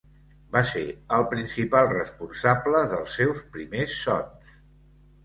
Va 0.53 0.61
ser 0.69 0.85
el 1.17 1.25
principal 1.33 1.89
responsable 1.91 2.81
dels 2.95 3.13
seus 3.21 3.43
primers 3.59 3.95
sons. 4.07 4.57